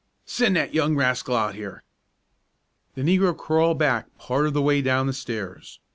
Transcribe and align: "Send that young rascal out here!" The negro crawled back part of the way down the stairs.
"Send 0.25 0.55
that 0.55 0.73
young 0.73 0.95
rascal 0.95 1.35
out 1.35 1.53
here!" 1.53 1.83
The 2.95 3.03
negro 3.03 3.37
crawled 3.37 3.77
back 3.77 4.17
part 4.17 4.47
of 4.47 4.53
the 4.53 4.59
way 4.63 4.81
down 4.81 5.05
the 5.05 5.13
stairs. 5.13 5.79